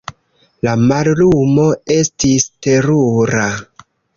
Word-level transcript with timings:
La 0.67 0.71
mallumo 0.91 1.67
estis 1.99 2.49
terura. 2.69 3.47